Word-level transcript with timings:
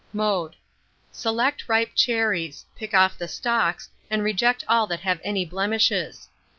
Mode. 0.13 0.55
Select 1.11 1.69
ripe 1.69 1.91
cherries; 1.93 2.65
pick 2.75 2.95
off 2.95 3.19
the 3.19 3.27
stalks, 3.27 3.87
and 4.09 4.23
reject 4.23 4.63
all 4.67 4.87
that 4.87 5.01
have 5.01 5.21
any 5.23 5.45
blemishes. 5.45 6.27